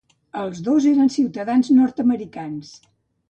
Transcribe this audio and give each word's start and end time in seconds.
Els 0.43 0.61
dos 0.67 0.87
eren 0.91 1.11
ciutadans 1.17 1.71
nord-americans. 1.81 2.73